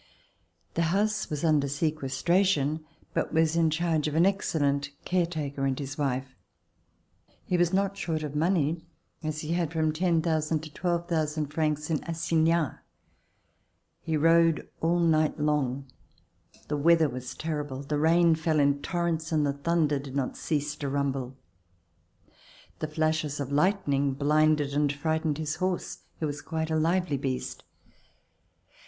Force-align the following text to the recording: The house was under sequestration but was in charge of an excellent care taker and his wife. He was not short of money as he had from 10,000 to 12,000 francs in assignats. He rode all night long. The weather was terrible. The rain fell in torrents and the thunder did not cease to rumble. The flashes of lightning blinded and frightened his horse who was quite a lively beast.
The 0.73 0.81
house 0.89 1.29
was 1.29 1.43
under 1.43 1.67
sequestration 1.67 2.83
but 3.13 3.31
was 3.31 3.55
in 3.55 3.69
charge 3.69 4.07
of 4.07 4.15
an 4.15 4.25
excellent 4.25 4.89
care 5.05 5.27
taker 5.27 5.63
and 5.67 5.77
his 5.77 5.95
wife. 5.95 6.35
He 7.45 7.55
was 7.55 7.71
not 7.71 7.95
short 7.97 8.23
of 8.23 8.35
money 8.35 8.83
as 9.21 9.41
he 9.41 9.49
had 9.53 9.71
from 9.71 9.93
10,000 9.93 10.61
to 10.61 10.73
12,000 10.73 11.53
francs 11.53 11.91
in 11.91 12.03
assignats. 12.05 12.79
He 14.01 14.17
rode 14.17 14.67
all 14.81 14.97
night 14.97 15.39
long. 15.39 15.85
The 16.67 16.77
weather 16.77 17.07
was 17.07 17.35
terrible. 17.35 17.83
The 17.83 17.99
rain 17.99 18.33
fell 18.33 18.59
in 18.59 18.81
torrents 18.81 19.31
and 19.31 19.45
the 19.45 19.53
thunder 19.53 19.99
did 19.99 20.15
not 20.15 20.35
cease 20.35 20.75
to 20.77 20.89
rumble. 20.89 21.37
The 22.79 22.87
flashes 22.87 23.39
of 23.39 23.51
lightning 23.51 24.13
blinded 24.15 24.73
and 24.73 24.91
frightened 24.91 25.37
his 25.37 25.57
horse 25.57 25.99
who 26.19 26.25
was 26.25 26.41
quite 26.41 26.71
a 26.71 26.75
lively 26.75 27.17
beast. 27.17 27.63